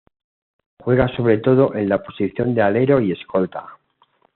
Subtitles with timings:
[0.79, 3.77] Juega sobre todo en la posición de alero y escolta.